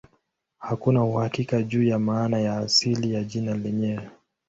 Hakuna 0.59 1.03
uhakika 1.03 1.63
juu 1.63 1.83
ya 1.83 1.99
maana 1.99 2.39
ya 2.39 2.57
asili 2.57 3.13
ya 3.13 3.23
jina 3.23 3.53
lenyewe. 3.57 4.09